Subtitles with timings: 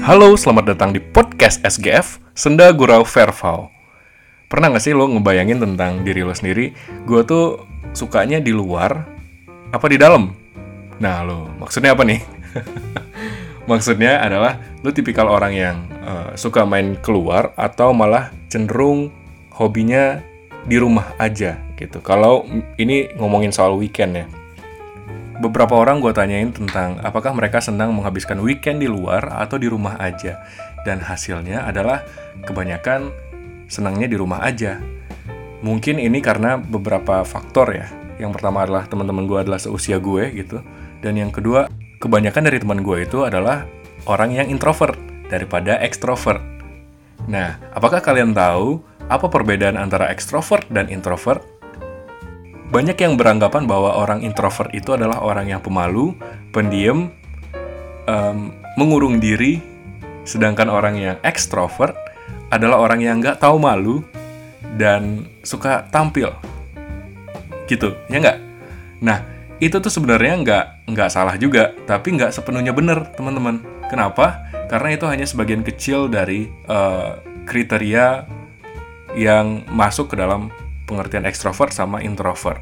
[0.00, 3.68] Halo, selamat datang di podcast SGF Senda Gurau Verval.
[4.48, 6.72] Pernah gak sih lo ngebayangin tentang diri lo sendiri?
[7.04, 9.04] Gue tuh sukanya di luar
[9.68, 10.32] apa di dalam?
[11.04, 12.16] Nah lo, maksudnya apa nih?
[13.70, 19.12] maksudnya adalah lo tipikal orang yang uh, suka main keluar atau malah cenderung
[19.52, 20.24] hobinya
[20.64, 22.00] di rumah aja gitu.
[22.00, 22.48] Kalau
[22.80, 24.24] ini ngomongin soal weekend ya
[25.40, 29.96] beberapa orang gue tanyain tentang apakah mereka senang menghabiskan weekend di luar atau di rumah
[29.96, 30.36] aja.
[30.84, 32.04] Dan hasilnya adalah
[32.44, 33.08] kebanyakan
[33.66, 34.76] senangnya di rumah aja.
[35.64, 37.88] Mungkin ini karena beberapa faktor ya.
[38.20, 40.60] Yang pertama adalah teman-teman gue adalah seusia gue gitu.
[41.00, 43.64] Dan yang kedua, kebanyakan dari teman gue itu adalah
[44.04, 44.96] orang yang introvert
[45.32, 46.40] daripada ekstrovert.
[47.28, 51.59] Nah, apakah kalian tahu apa perbedaan antara ekstrovert dan introvert?
[52.70, 56.14] Banyak yang beranggapan bahwa orang introvert itu adalah orang yang pemalu,
[56.54, 57.10] pendiam,
[58.06, 59.58] um, mengurung diri,
[60.22, 61.98] sedangkan orang yang ekstrovert
[62.46, 64.06] adalah orang yang nggak tahu malu
[64.78, 66.30] dan suka tampil.
[67.66, 68.38] Gitu, ya nggak?
[69.02, 69.18] Nah,
[69.58, 73.66] itu tuh sebenarnya nggak nggak salah juga, tapi nggak sepenuhnya benar, teman-teman.
[73.90, 74.46] Kenapa?
[74.70, 77.18] Karena itu hanya sebagian kecil dari uh,
[77.50, 78.30] kriteria
[79.18, 80.54] yang masuk ke dalam
[80.90, 82.58] pengertian ekstrovert sama introvert.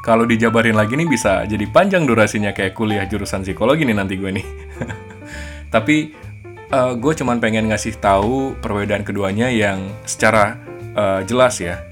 [0.00, 4.30] Kalau dijabarin lagi nih bisa jadi panjang durasinya kayak kuliah jurusan psikologi nih nanti gue
[4.32, 4.46] nih.
[5.74, 5.96] Tapi
[6.72, 10.56] uh, gue cuman pengen ngasih tahu perbedaan keduanya yang secara
[10.94, 11.82] uh, jelas ya.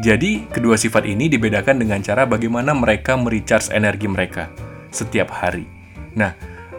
[0.00, 4.48] Jadi kedua sifat ini dibedakan dengan cara bagaimana mereka merecharge energi mereka
[4.88, 5.68] setiap hari.
[6.16, 6.32] Nah,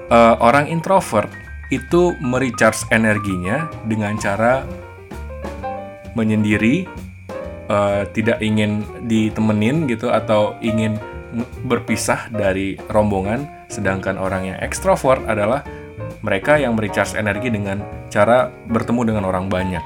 [0.09, 1.29] uh, orang introvert
[1.69, 4.63] itu merecharge energinya dengan cara
[6.13, 6.85] menyendiri
[7.69, 10.97] uh, tidak ingin ditemenin gitu atau ingin
[11.65, 15.65] berpisah dari rombongan sedangkan orang yang ekstrovert adalah
[16.21, 19.83] mereka yang merecharge energi dengan cara bertemu dengan orang banyak.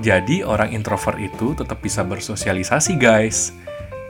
[0.00, 3.52] Jadi orang introvert itu tetap bisa bersosialisasi guys.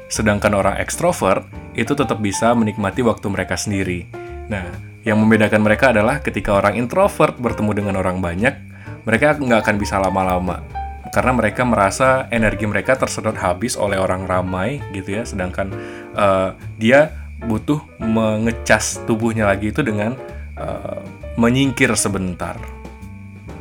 [0.07, 1.43] Sedangkan orang ekstrovert
[1.75, 4.07] itu tetap bisa menikmati waktu mereka sendiri.
[4.47, 4.71] Nah,
[5.03, 8.55] yang membedakan mereka adalah ketika orang introvert bertemu dengan orang banyak,
[9.03, 10.80] mereka nggak akan bisa lama-lama
[11.11, 15.23] karena mereka merasa energi mereka tersedot habis oleh orang ramai gitu ya.
[15.27, 15.75] Sedangkan
[16.15, 17.11] uh, dia
[17.41, 20.15] butuh mengecas tubuhnya lagi itu dengan
[20.59, 21.03] uh,
[21.35, 22.57] menyingkir sebentar.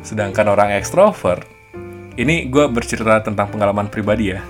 [0.06, 1.46] Sedangkan orang ekstrovert
[2.20, 4.42] ini gue bercerita tentang pengalaman pribadi ya.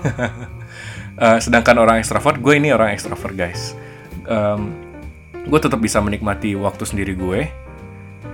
[1.16, 3.72] Uh, sedangkan orang ekstrovert gue ini orang ekstrovert guys.
[4.28, 4.90] Um,
[5.46, 7.48] gue tetap bisa menikmati waktu sendiri gue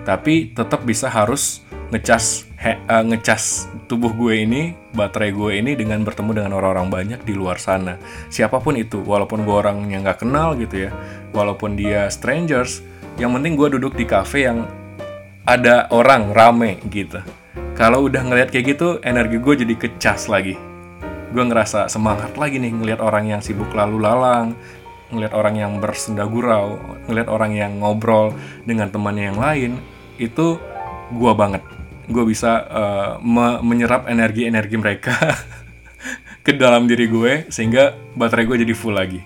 [0.06, 6.42] tapi tetap bisa harus ngecas uh, ngecas tubuh gue ini, baterai gue ini dengan bertemu
[6.42, 8.00] dengan orang-orang banyak di luar sana.
[8.32, 10.90] Siapa pun itu, walaupun gue orang yang nggak kenal gitu ya,
[11.36, 12.80] walaupun dia strangers,
[13.20, 14.64] yang penting gue duduk di cafe yang
[15.46, 17.20] ada orang rame gitu.
[17.76, 20.56] Kalau udah ngeliat kayak gitu, energi gue jadi kecas lagi.
[21.30, 24.56] Gue ngerasa semangat lagi nih ngeliat orang yang sibuk lalu lalang,
[25.12, 28.32] ngeliat orang yang bersenda gurau, ngeliat orang yang ngobrol
[28.64, 29.72] dengan temannya yang lain,
[30.16, 30.56] itu
[31.12, 31.62] gue banget
[32.06, 35.14] gue bisa uh, me menyerap energi-energi mereka
[36.46, 39.22] ke dalam diri gue sehingga baterai gue jadi full lagi.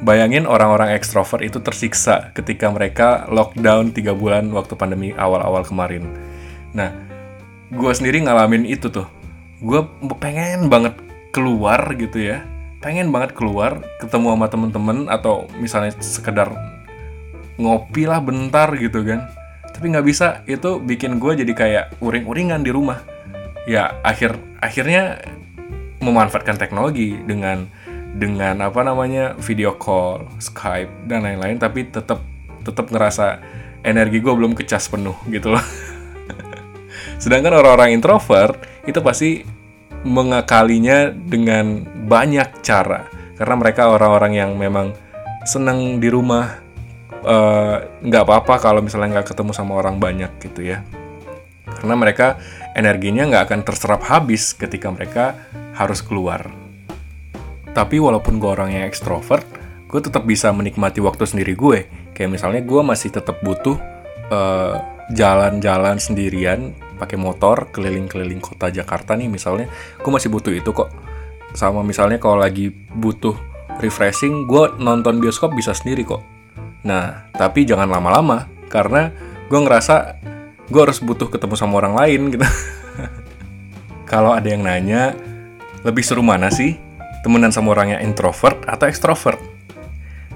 [0.00, 6.08] Bayangin orang-orang ekstrovert itu tersiksa ketika mereka lockdown 3 bulan waktu pandemi awal-awal kemarin.
[6.72, 6.88] Nah,
[7.68, 9.04] gue sendiri ngalamin itu tuh.
[9.60, 9.84] Gue
[10.16, 10.96] pengen banget
[11.36, 12.42] keluar gitu ya.
[12.80, 16.48] Pengen banget keluar, ketemu sama temen-temen atau misalnya sekedar
[17.60, 19.28] ngopi lah bentar gitu kan
[19.80, 23.00] tapi nggak bisa itu bikin gue jadi kayak uring-uringan di rumah.
[23.64, 25.24] Ya akhir akhirnya
[26.04, 27.64] memanfaatkan teknologi dengan
[28.12, 32.20] dengan apa namanya video call Skype dan lain-lain tapi tetap
[32.60, 33.40] tetap ngerasa
[33.80, 35.64] energi gue belum kecas penuh gitu loh.
[37.24, 39.48] Sedangkan orang-orang introvert itu pasti
[40.04, 43.08] mengakalinya dengan banyak cara.
[43.32, 44.92] Karena mereka orang-orang yang memang
[45.48, 46.68] senang di rumah
[48.00, 50.80] nggak uh, apa-apa kalau misalnya nggak ketemu sama orang banyak gitu ya.
[51.68, 52.40] Karena mereka
[52.72, 55.36] energinya nggak akan terserap habis ketika mereka
[55.76, 56.48] harus keluar.
[57.70, 59.46] Tapi walaupun gue orang yang ekstrovert
[59.90, 61.86] gue tetap bisa menikmati waktu sendiri gue.
[62.16, 63.76] Kayak misalnya gue masih tetap butuh
[64.32, 64.74] uh,
[65.10, 69.66] jalan-jalan sendirian pakai motor keliling-keliling kota Jakarta nih misalnya
[70.00, 70.88] gue masih butuh itu kok.
[71.52, 73.34] Sama misalnya kalau lagi butuh
[73.82, 76.39] refreshing gue nonton bioskop bisa sendiri kok
[76.86, 79.12] Nah, tapi jangan lama-lama karena
[79.50, 80.20] gue ngerasa
[80.70, 82.46] gue harus butuh ketemu sama orang lain gitu.
[84.10, 85.14] Kalau ada yang nanya,
[85.86, 86.78] lebih seru mana sih?
[87.20, 89.38] Temenan sama orang yang introvert atau extrovert?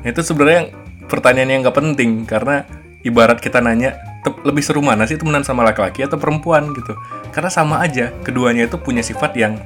[0.05, 0.71] Nah, itu sebenarnya
[1.09, 2.69] pertanyaan yang gak penting karena
[3.01, 3.97] ibarat kita nanya,
[4.45, 6.97] lebih seru mana sih temenan sama laki-laki atau perempuan gitu
[7.29, 9.61] karena sama aja keduanya itu punya sifat yang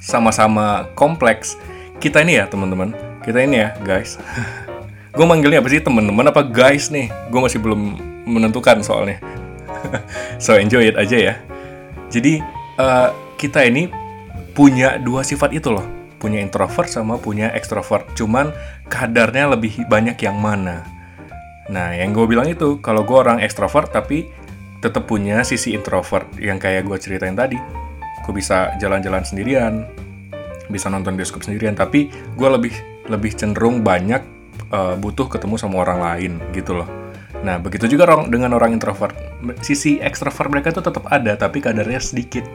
[0.00, 1.60] sama-sama kompleks
[2.00, 4.16] kita ini ya teman-teman kita ini ya guys
[5.12, 5.80] gue manggilnya apa sih?
[5.84, 7.12] Teman-teman apa guys nih?
[7.28, 9.20] Gue masih belum menentukan soalnya.
[10.44, 11.34] So enjoy it aja ya.
[12.08, 12.38] Jadi
[12.78, 13.90] uh, kita ini
[14.56, 15.84] punya dua sifat itu loh.
[16.22, 18.06] Punya introvert sama punya extrovert.
[18.14, 18.54] Cuman
[18.86, 20.86] kadarnya lebih banyak yang mana?
[21.70, 24.26] Nah, yang gue bilang itu, kalau gue orang ekstrovert tapi
[24.82, 27.58] tetap punya sisi introvert yang kayak gue ceritain tadi.
[28.22, 29.86] Gue bisa jalan-jalan sendirian,
[30.70, 32.74] bisa nonton bioskop sendirian, tapi gue lebih
[33.10, 34.22] lebih cenderung banyak
[34.72, 36.88] uh, butuh ketemu sama orang lain gitu loh.
[37.42, 39.14] Nah, begitu juga orang, dengan orang introvert.
[39.62, 42.46] Sisi ekstrovert mereka itu tetap ada, tapi kadarnya sedikit.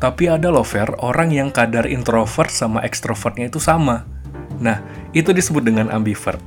[0.00, 4.08] Tapi ada loh, Fer, orang yang kadar introvert sama ekstrovertnya itu sama.
[4.56, 4.80] Nah,
[5.12, 6.40] itu disebut dengan ambivert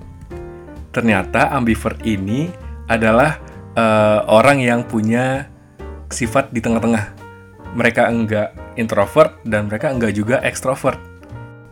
[0.94, 2.54] ternyata ambivert ini
[2.86, 3.42] adalah
[3.74, 5.50] uh, orang yang punya
[6.14, 7.18] sifat di tengah-tengah.
[7.74, 11.02] Mereka enggak introvert dan mereka enggak juga ekstrovert.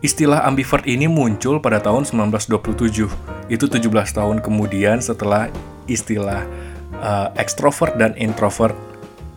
[0.02, 3.06] Istilah ambivert ini muncul pada tahun 1927.
[3.46, 3.86] Itu 17
[4.18, 5.46] tahun kemudian setelah
[5.86, 6.42] istilah
[6.98, 8.74] uh, extrovert dan introvert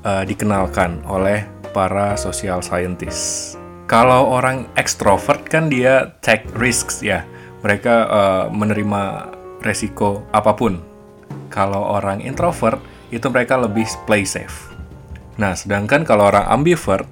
[0.01, 3.56] uh, dikenalkan oleh para social scientist.
[3.85, 7.21] Kalau orang extrovert kan dia take risks ya.
[7.61, 9.29] Mereka uh, menerima
[9.61, 10.81] resiko apa pun.
[11.53, 12.81] Kalau orang introvert,
[13.13, 14.73] itu mereka lebih play safe.
[15.38, 17.06] Nah, sedangkan kalau orang ambivert,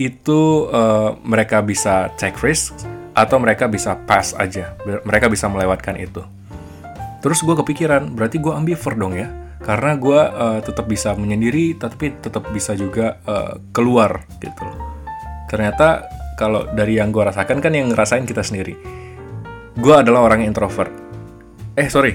[0.00, 2.72] itu uh, mereka bisa take risk
[3.12, 4.72] atau mereka bisa pass aja.
[4.80, 6.24] Mereka bisa melewatkan itu.
[7.20, 9.28] Terus gue kepikiran, berarti gue ambivert dong ya?
[9.60, 14.64] Karena gue uh, tetap bisa menyendiri, tapi tetap bisa juga uh, keluar gitu.
[15.52, 16.08] Ternyata
[16.40, 18.72] kalau dari yang gue rasakan kan yang ngerasain kita sendiri.
[19.76, 21.10] Gue adalah orang introvert
[21.78, 22.12] eh sorry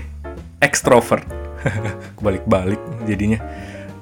[0.59, 1.25] ekstrovert
[2.25, 2.79] balik-balik
[3.09, 3.39] jadinya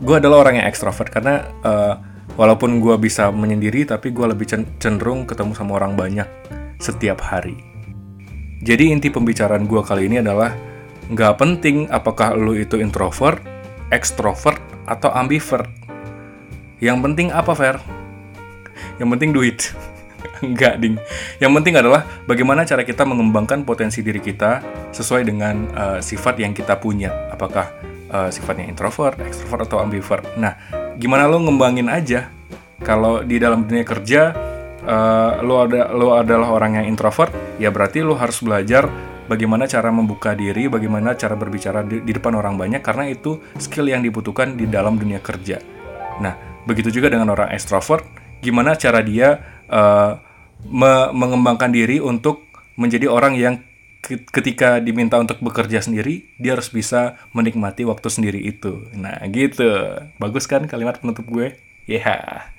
[0.02, 1.96] gue adalah orang yang ekstrovert karena uh,
[2.36, 4.50] walaupun gue bisa menyendiri tapi gue lebih
[4.80, 6.28] cenderung ketemu sama orang banyak
[6.78, 7.74] setiap hari
[8.64, 10.56] jadi inti pembicaraan gue kali ini adalah
[11.12, 13.44] nggak penting apakah lu itu introvert,
[13.92, 15.68] ekstrovert, atau ambivert.
[16.80, 17.76] Yang penting apa, Fer?
[19.04, 19.60] Yang penting duit.
[20.48, 20.96] Enggak, ding.
[21.44, 24.64] Yang penting adalah bagaimana cara kita mengembangkan potensi diri kita
[24.96, 27.12] sesuai dengan uh, sifat yang kita punya.
[27.36, 27.68] Apakah
[28.16, 30.24] uh, sifatnya introvert, extrovert, atau ambivert.
[30.40, 30.56] Nah,
[30.98, 32.30] gimana lo ngembangin aja?
[32.84, 34.36] Kalau di dalam dunia kerja,
[34.84, 38.92] uh, lo, ada, lo adalah orang yang introvert, ya berarti lo harus belajar
[39.32, 43.88] bagaimana cara membuka diri, bagaimana cara berbicara di, di depan orang banyak, karena itu skill
[43.88, 45.64] yang dibutuhkan di dalam dunia kerja.
[46.20, 46.36] Nah,
[46.68, 48.04] begitu juga dengan orang extrovert,
[48.44, 49.40] gimana cara dia
[49.72, 50.20] uh,
[50.68, 52.44] me mengembangkan diri untuk
[52.76, 53.64] menjadi orang yang
[54.06, 58.84] ketika diminta untuk bekerja sendiri, dia harus bisa menikmati waktu sendiri itu.
[58.94, 59.98] Nah, gitu.
[60.20, 61.56] Bagus kan kalimat penutup gue?
[61.88, 62.52] Yeah.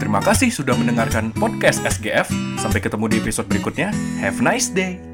[0.00, 2.32] Terima kasih sudah mendengarkan podcast SGF.
[2.56, 3.92] Sampai ketemu di episode berikutnya.
[4.20, 5.09] Have a nice day.